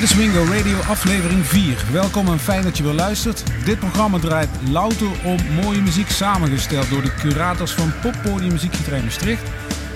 [0.00, 1.84] Dit is Wingo Radio aflevering 4.
[1.92, 3.44] Welkom en fijn dat je weer luistert.
[3.64, 9.42] Dit programma draait louter om mooie muziek samengesteld door de curators van Poppodium Muziekgetrein Maastricht,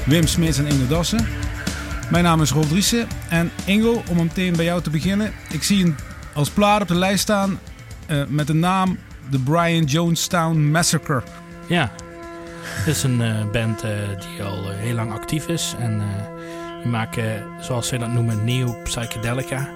[0.07, 1.27] Wim Smeets en Inge Dassen.
[2.11, 5.33] Mijn naam is Rob Driessen en Ingo, om meteen bij jou te beginnen.
[5.51, 5.97] Ik zie een
[6.33, 7.59] als plaat op de lijst staan
[8.09, 8.99] uh, met de naam
[9.31, 11.23] The Brian Jonestown Massacre.
[11.67, 11.93] Ja,
[12.63, 16.03] het is een uh, band uh, die al heel lang actief is en
[16.85, 19.69] die maken, zoals ze dat noemen, neo-psychedelica.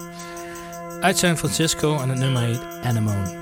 [1.00, 3.36] Uit San Francisco en het nummer heet Anemone.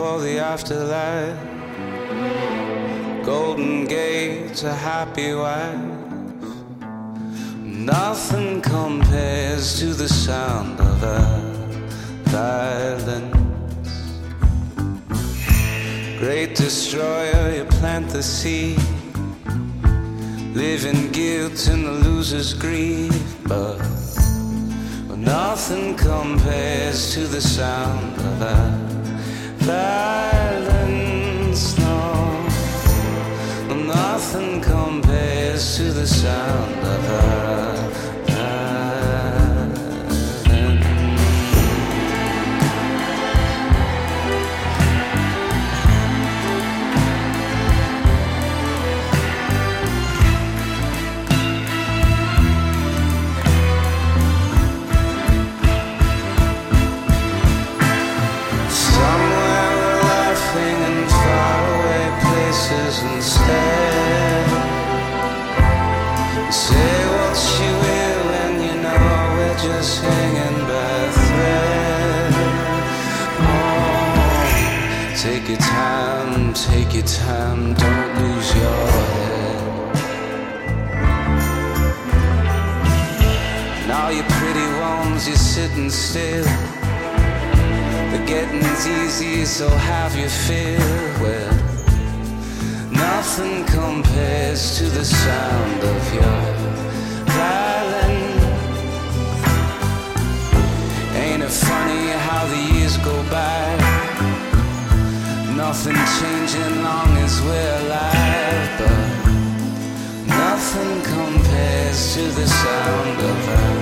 [0.00, 1.36] For the afterlife.
[3.22, 5.92] Golden gates, a happy wife.
[7.62, 11.20] Nothing compares to the sound of a
[12.34, 13.92] violence.
[16.18, 18.80] Great destroyer, you plant the seed.
[20.54, 23.78] Live in guilt and the loser's grief, but
[25.18, 28.99] nothing compares to the sound of a
[33.86, 37.99] nothing compares to the sound of
[76.88, 79.96] a time, don't lose your head.
[83.86, 86.44] Now you pretty ones, you're sitting still.
[88.12, 90.78] The getting's easy, so have you feel
[91.22, 91.54] well.
[92.90, 96.79] Nothing compares to the sound of your
[105.70, 113.80] Nothing changing long as we're alive, but nothing compares to the sound of a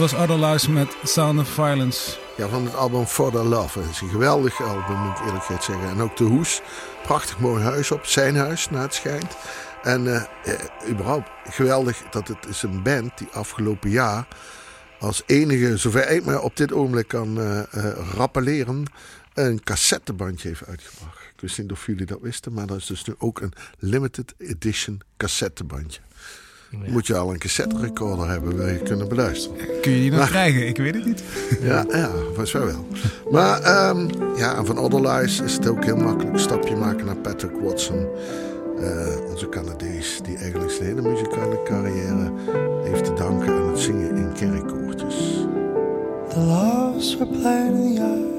[0.00, 2.18] was Other met Sound of Violence.
[2.36, 3.78] Ja, van het album For the Love.
[3.78, 5.88] Het is een geweldig album, moet ik eerlijk zeggen.
[5.88, 6.60] En ook de hoes.
[7.02, 8.06] Prachtig mooi huis op.
[8.06, 9.36] Zijn huis, naar het schijnt.
[9.82, 10.22] En uh,
[10.88, 14.26] überhaupt geweldig dat het is een band die afgelopen jaar
[14.98, 17.62] als enige, zover ik me op dit ogenblik kan uh,
[18.14, 18.84] rappelleren,
[19.34, 21.18] een cassettebandje heeft uitgebracht.
[21.34, 24.34] Ik wist niet of jullie dat wisten, maar dat is dus nu ook een limited
[24.38, 26.00] edition cassettebandje.
[26.70, 29.56] Moet je al een cassette recorder hebben, wil je kunnen beluisteren.
[29.80, 30.66] Kun je die nog krijgen?
[30.68, 31.22] Ik weet het niet.
[31.70, 32.86] ja, ja, volgens mij wel.
[33.30, 36.32] Maar um, ja, van Otherlies is het ook heel makkelijk.
[36.32, 38.06] Een stapje maken naar Patrick Watson.
[38.78, 42.32] Uh, onze Canadees, die eigenlijk zijn hele muzikale carrière
[42.84, 45.16] heeft te danken aan het zingen in kerkkoortjes.
[46.28, 48.30] The loves were playing in the yard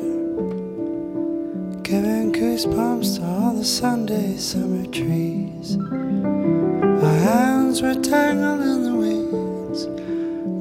[1.82, 5.78] Giving goosebumps to all the Sunday summer trees
[7.22, 9.86] hands were tangled in the weeds,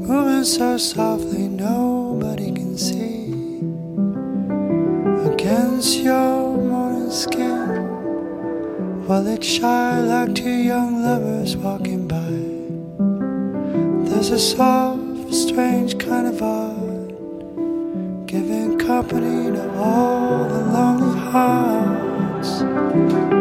[0.08, 3.32] moving so softly nobody can see.
[5.32, 7.66] Against your morning skin,
[9.06, 12.30] while it's shy like two young lovers walking by.
[14.08, 17.16] There's a soft, strange kind of art,
[18.26, 23.39] giving company to all the lonely hearts.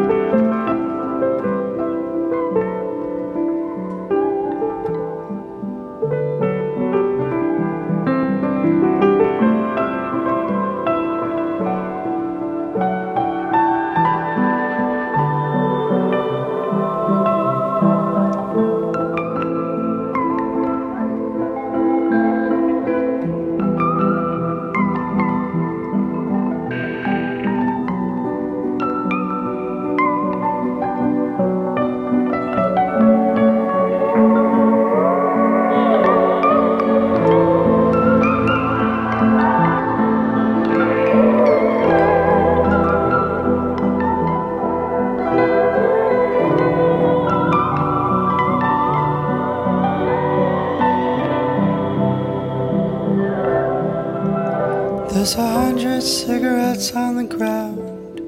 [55.30, 58.20] There's a hundred cigarettes on the ground,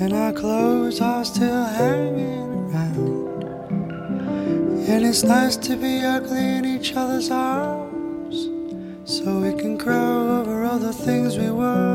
[0.00, 3.42] and our clothes are still hanging around.
[4.88, 8.48] And it's nice to be ugly in each other's arms,
[9.12, 11.91] so we can grow over all the things we were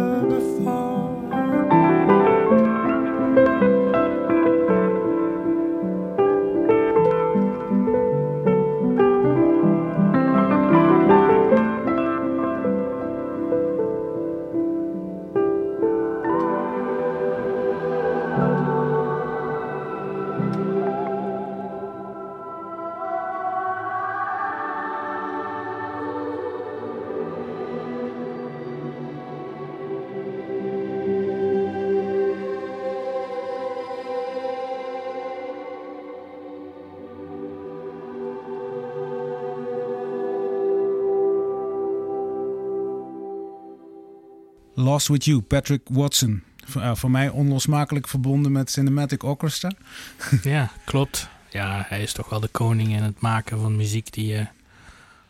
[44.97, 46.43] Lost With You, Patrick Watson.
[46.65, 49.71] Voor, uh, voor mij onlosmakelijk verbonden met Cinematic Orchestra.
[50.43, 51.29] ja, klopt.
[51.49, 54.47] Ja, hij is toch wel de koning in het maken van muziek die je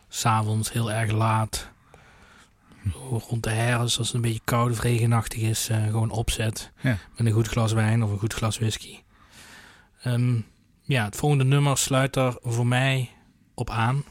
[0.08, 1.68] s'avonds heel erg laat,
[3.28, 6.72] rond de herfst, als het een beetje koud of regenachtig is, uh, gewoon opzet.
[6.80, 6.98] Ja.
[7.16, 8.98] Met een goed glas wijn of een goed glas whisky.
[10.06, 10.46] Um,
[10.82, 13.10] ja, het volgende nummer sluit daar voor mij
[13.54, 14.04] op aan.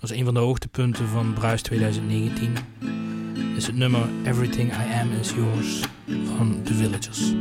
[0.00, 2.56] Dat is een van de hoogtepunten van Bruis 2019
[3.56, 7.34] is het nummer Everything I Am Is Yours van The Villagers.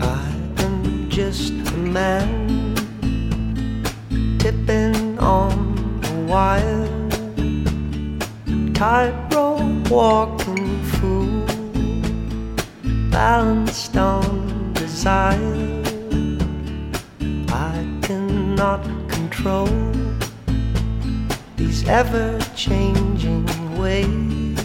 [0.00, 2.74] I am just a man
[4.38, 6.88] tipping on a wire,
[8.72, 11.44] tightrope walking fool,
[13.10, 15.85] balanced on desire.
[18.56, 19.68] Cannot control
[21.56, 23.44] these ever changing
[23.78, 24.58] ways.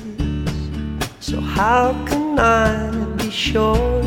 [1.20, 4.02] So, how can I be sure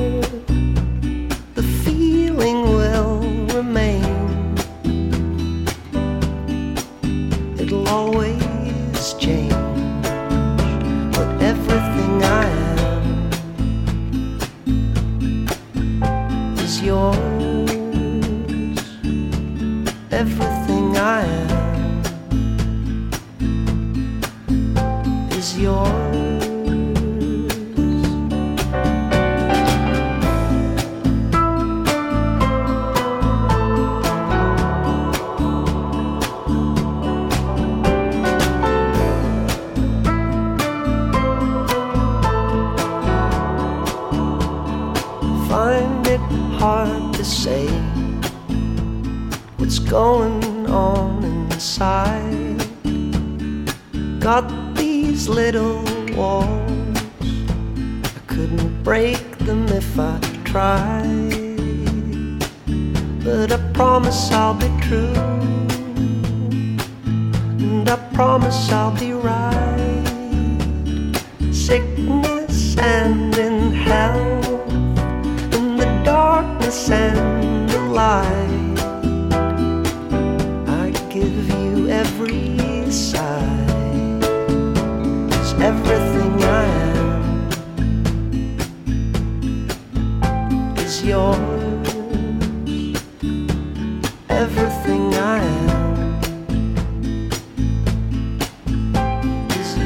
[1.55, 2.74] the feeling
[20.15, 22.01] everything I am
[25.33, 26.04] is yours.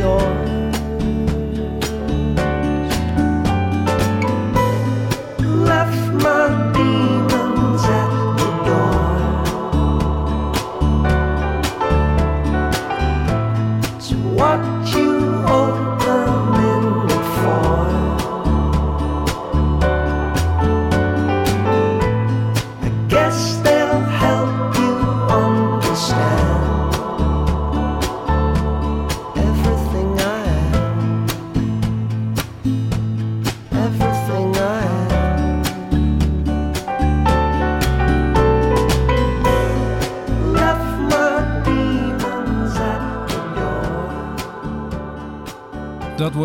[0.08, 0.47] Is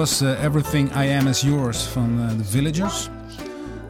[0.03, 3.09] was uh, Everything I Am Is Yours van uh, The Villagers.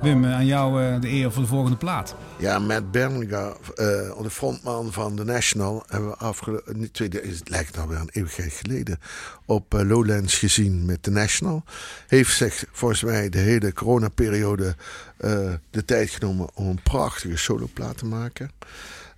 [0.01, 2.15] Wim, eh, aan jou eh, de eer voor de volgende plaat.
[2.38, 6.82] Ja, Matt Berninger, eh, de frontman van The National, hebben we afgelopen.
[6.82, 9.00] Het lijkt alweer een eeuwigheid geleden.
[9.46, 11.63] Op eh, Lowlands gezien met The National.
[12.08, 14.75] Heeft zich volgens mij de hele coronaperiode
[15.17, 18.51] eh de tijd genomen om een prachtige soloplaat te maken.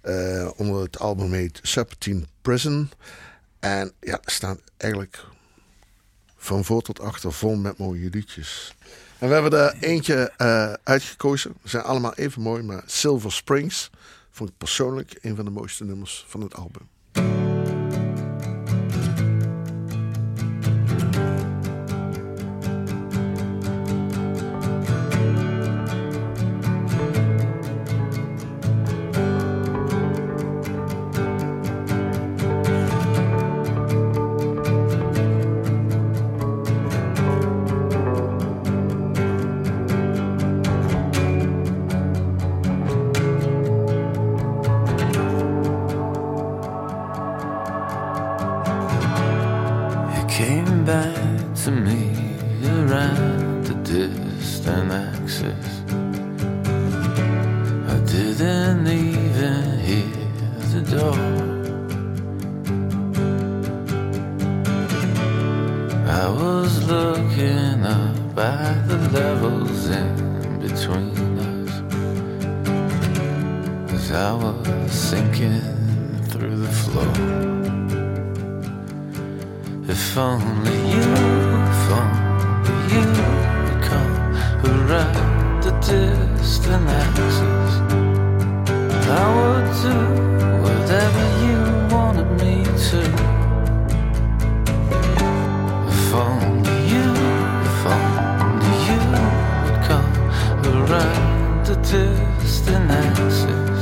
[0.01, 2.89] Eh, onder het album heet Subroutine Prison.
[3.59, 5.33] En ja, staan eigenlijk
[6.45, 8.75] van voor tot achter vol met mooie liedjes.
[9.19, 11.53] En we hebben er eentje eh, uitgekozen.
[11.63, 13.89] Ze zijn allemaal even mooi, maar Silver Springs
[14.31, 16.87] vond ik persoonlijk een van de mooiste nummers van het album.
[86.65, 86.82] Distant
[89.08, 89.97] I would do
[90.63, 91.60] whatever you
[91.93, 92.56] wanted me
[92.88, 93.01] to.
[95.93, 97.08] If only you,
[97.69, 98.99] if only you
[99.63, 100.13] would come
[100.73, 103.80] around the distant axis,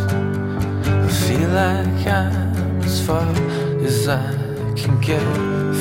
[0.85, 3.27] I feel like I'm as far
[3.81, 4.27] as I
[4.75, 5.72] can get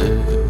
[0.00, 0.49] to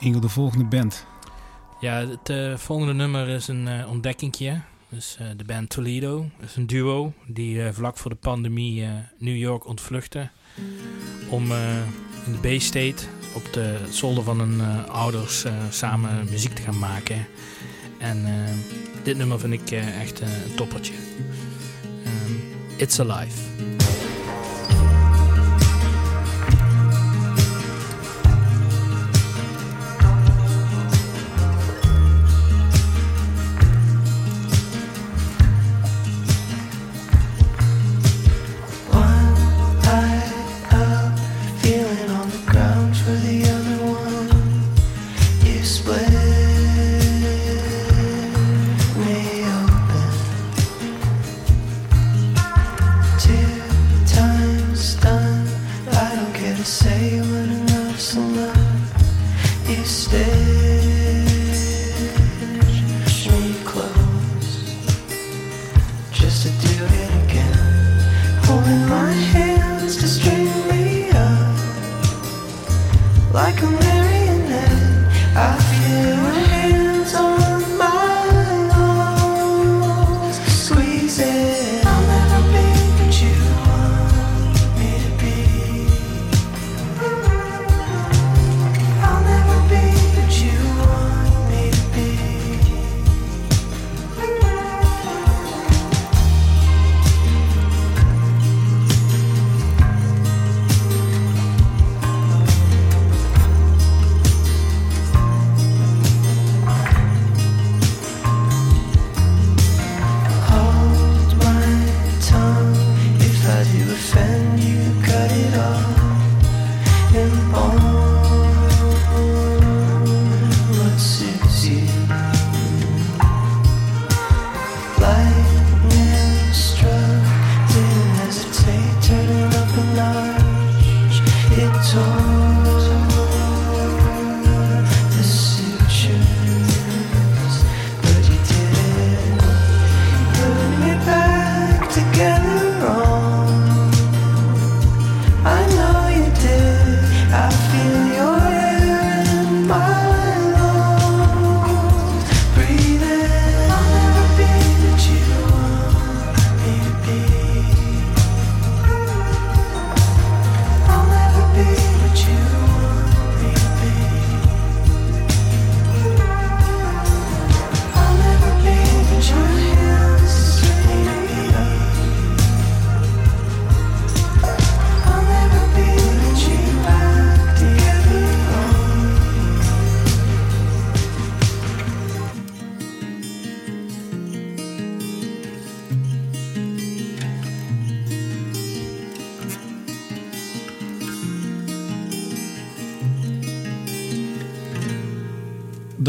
[0.00, 1.06] Ingo, de volgende band.
[1.80, 4.60] Ja, het eh, volgende nummer is een eh ontdekkingje.
[4.88, 8.86] Dus eh, de band Toledo is een duo die vlak voor de pandemie
[9.18, 10.28] New York ontvluchtte.
[11.28, 11.42] Om
[12.26, 17.26] in de B-State op de zolder van hun ouders samen muziek te gaan maken.
[17.98, 18.24] En
[19.02, 20.94] dit nummer vind ik echt een toppertje.
[22.04, 22.32] Ehm,
[22.76, 23.69] It's Alive.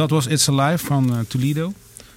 [0.01, 1.73] Dat was It's Alive van eh, Toledo.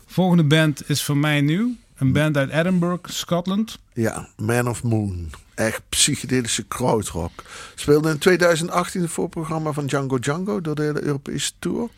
[0.06, 1.76] Volgende band is voor mij nieuw.
[1.96, 3.78] Een band uit Edinburgh, Scotland.
[3.92, 5.30] Ja, Man of Moon.
[5.54, 7.42] Echt psychedelische krautrock.
[7.74, 11.88] Speelde in 2018 het voorprogramma van Django Django door de hele Europese tour.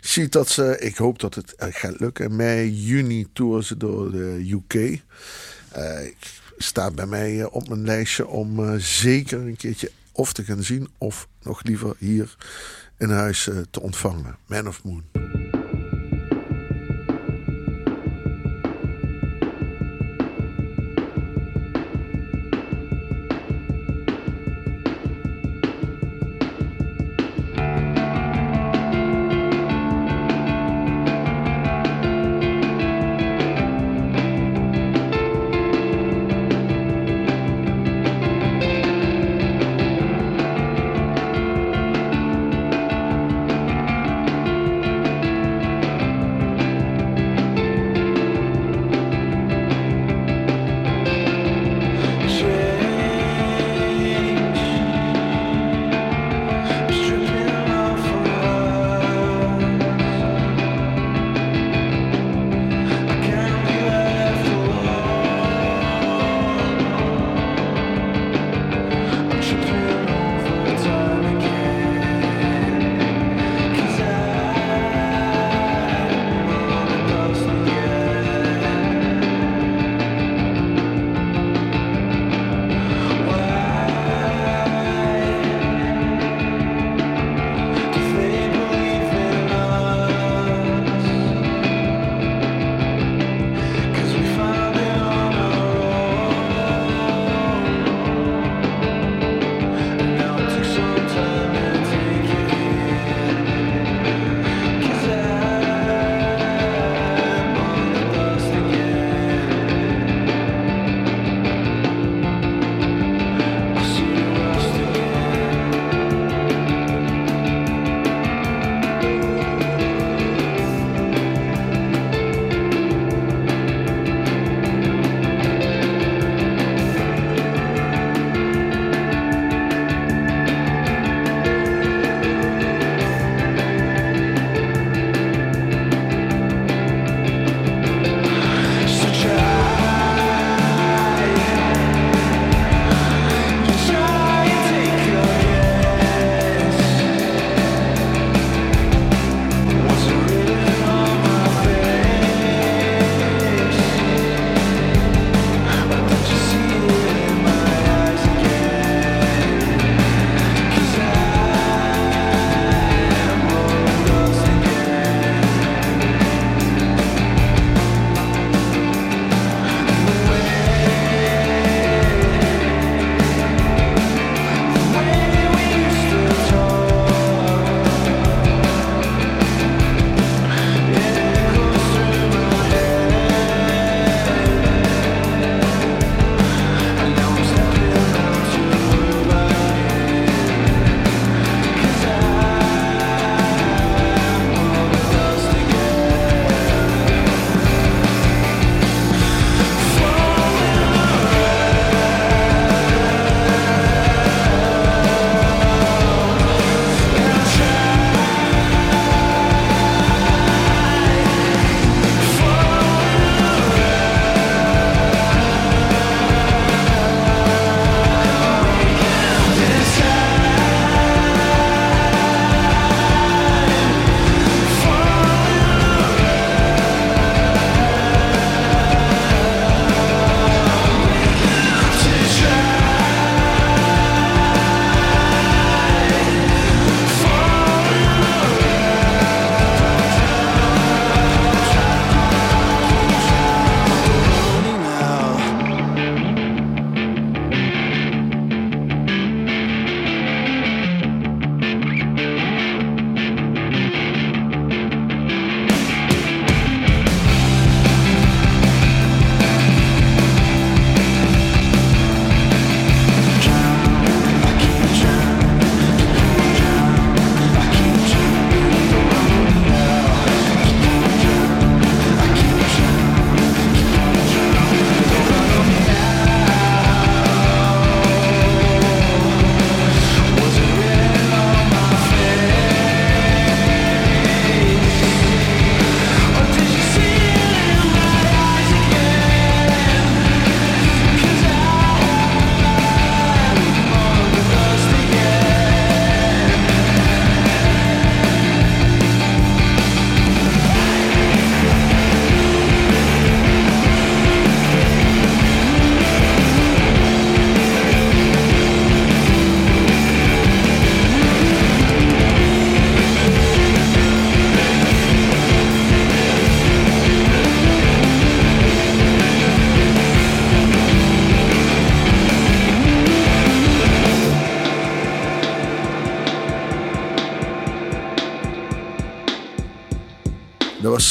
[0.00, 2.36] Ziet dat ze, ik hoop dat het eh, gaat lukken.
[2.36, 5.00] Mei, juni touren ze door de UK.
[5.70, 5.98] Eh,
[6.56, 11.28] staat bij mij op mijn lijstje om zeker een keertje of te gaan zien of
[11.42, 12.36] nog liever hier
[12.98, 14.36] in huis te ontvangen.
[14.46, 15.33] Man of Moon.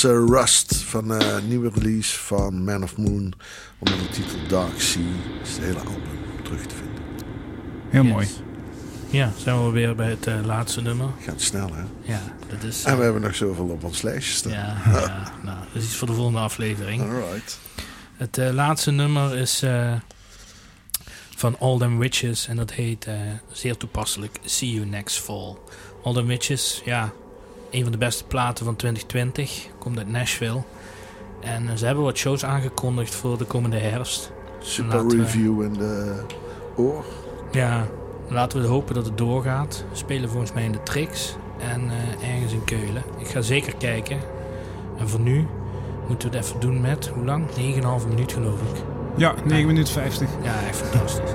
[0.04, 3.34] Was eh, Rust van eh, een nieuwe release van Man of Moon.
[3.80, 5.02] Onder de titel Dark Sea.
[5.44, 7.04] is het hele album terug te vinden.
[7.90, 8.12] Heel Yes.
[8.12, 8.28] mooi.
[9.10, 11.08] Ja, zijn we weer bij het eh, laatste nummer.
[11.26, 11.84] Gaat snel hè.
[12.14, 12.84] Ja, dat is...
[12.84, 14.52] En we hebben nog zoveel op ons lijstje staan.
[14.52, 17.02] ja, ja, nou, dat is iets voor de volgende aflevering.
[17.02, 17.60] Alright.
[18.18, 19.94] Het laatste nummer is eh,
[21.36, 23.16] van All Them Witches en dat heet eh,
[23.52, 25.56] zeer toepasselijk See You Next Fall.
[26.04, 27.14] All Them Witches, ja,
[27.74, 30.62] een van de beste platen van 2020, komt uit Nashville.
[31.40, 34.32] En eh, ze hebben wat shows aangekondigd voor de komende herfst.
[34.60, 36.22] Super Laten we- review in de
[36.76, 37.06] oor.
[37.52, 37.88] Ja,
[38.28, 39.86] laten we hopen dat het doorgaat.
[39.92, 41.82] We spelen volgens mij in de Trix en
[42.22, 43.04] eh, ergens in Keulen.
[43.18, 44.18] Ik ga zeker kijken.
[44.98, 45.48] En voor nu
[46.08, 47.46] moeten we het even doen met, hoe lang?
[47.50, 48.82] 9,5 minuut geloof ik.
[49.16, 50.28] Ja, 9 minuten 50.
[50.44, 51.32] Ja, echt fantastisch.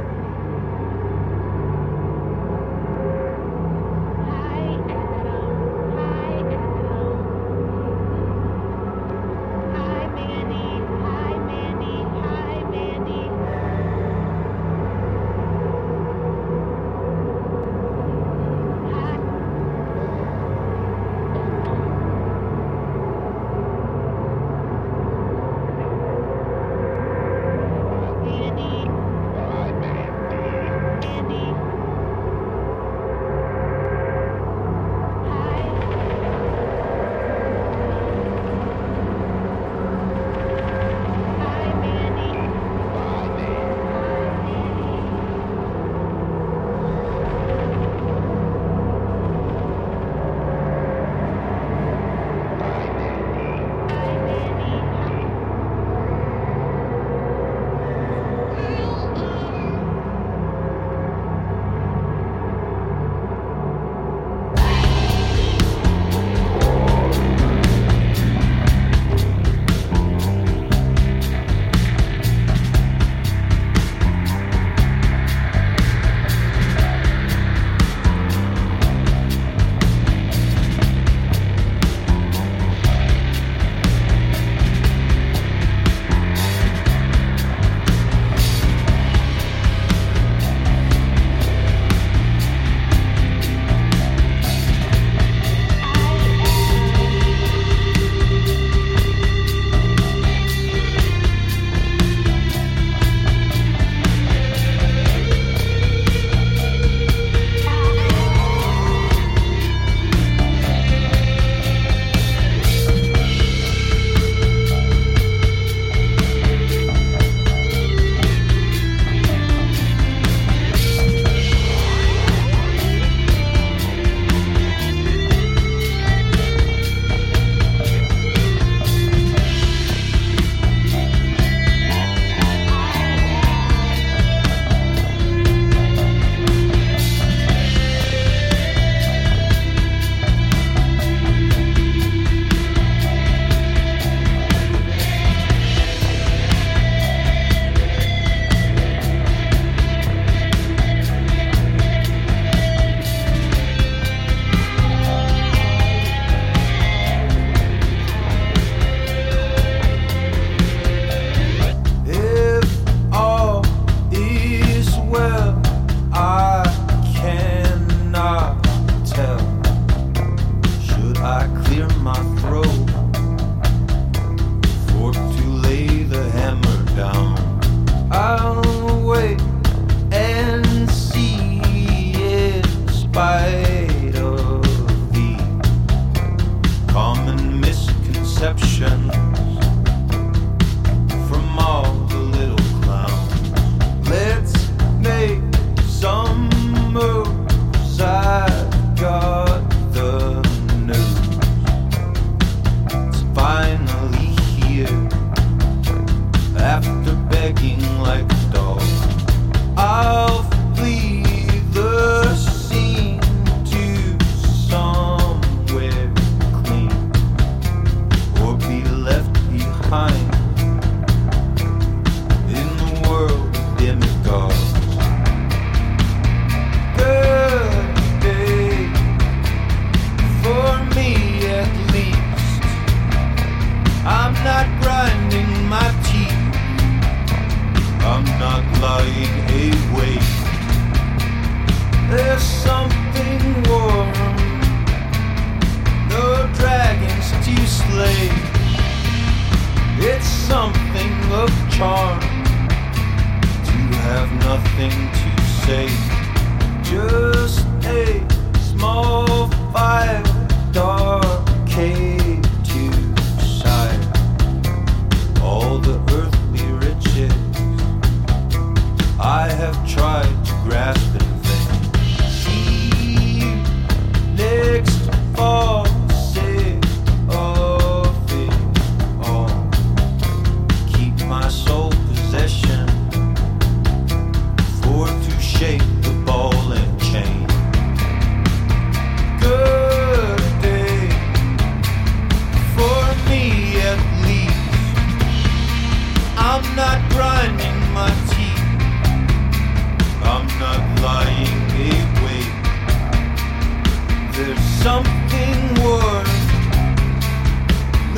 [304.89, 306.41] Something worse.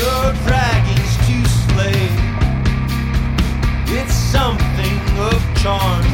[0.03, 0.16] No
[0.47, 2.03] dragons to slay.
[3.99, 4.99] It's something
[5.29, 6.05] of charm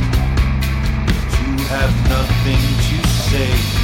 [1.34, 2.96] to have nothing to
[3.28, 3.75] say.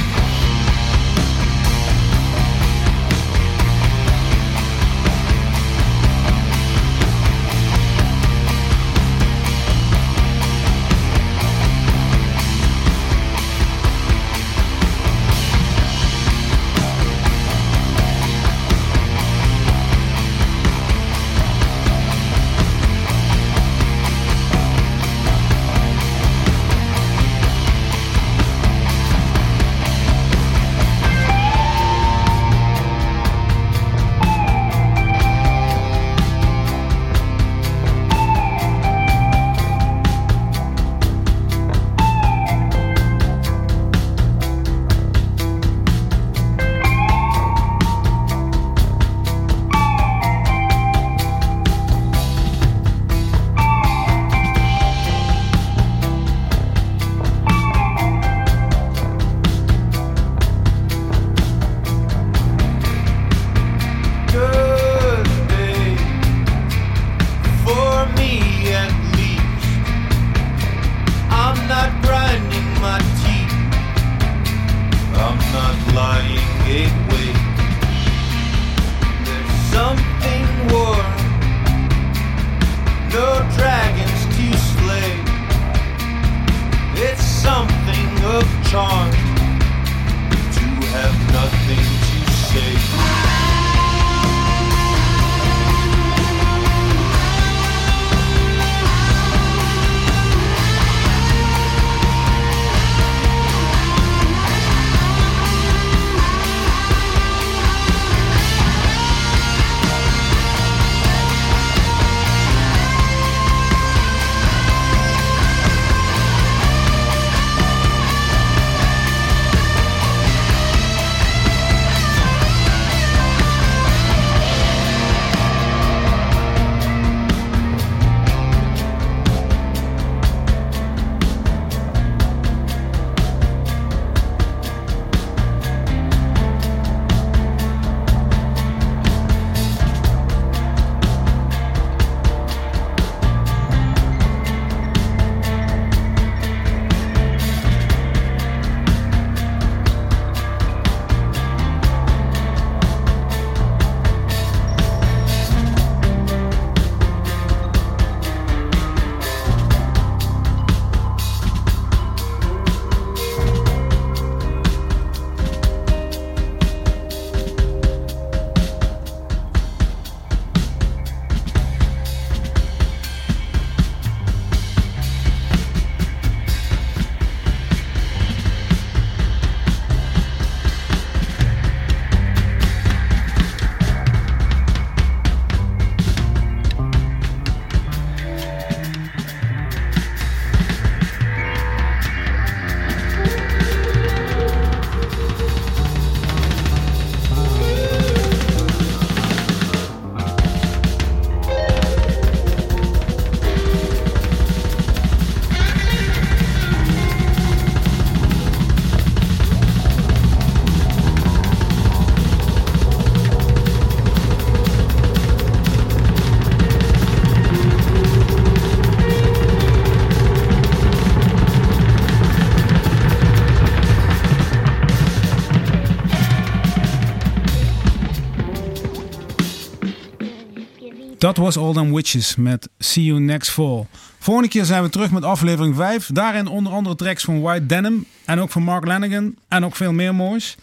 [231.33, 233.85] Dat was All Them Witches met See You Next Fall.
[234.19, 236.09] Volgende keer zijn we terug met aflevering 5.
[236.13, 239.91] Daarin onder andere tracks van White Denim en ook van Mark Lanigan en ook veel
[239.91, 240.55] meer moois.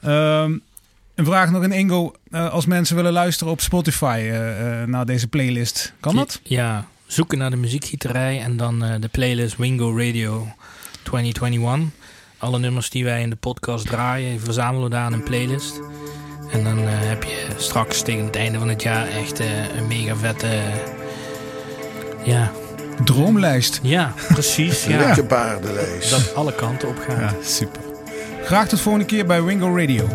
[0.00, 0.52] Ehm,
[1.14, 2.14] een vraag nog in Ingo.
[2.30, 6.40] Eh, als mensen willen luisteren op Spotify eh, eh, naar deze playlist, kan dat?
[6.42, 10.46] Ja, zoeken naar de muziekgieterij en dan de playlist Wingo Radio
[11.02, 11.90] 2021.
[12.38, 15.80] Alle nummers die wij in de podcast draaien, verzamelen we daar in een playlist.
[16.54, 19.46] En dan eh, heb je straks tegen het einde van het jaar echt eh,
[19.76, 20.46] een mega vette...
[22.22, 22.50] ja,
[23.04, 23.80] Droomlijst.
[23.82, 24.84] ja, precies.
[24.86, 26.10] ja, Lekker paardenlijst.
[26.10, 27.18] dat alle kanten op gaat.
[27.18, 27.80] Ja, super.
[28.44, 30.08] Graag tot volgende keer bij Wingo Radio.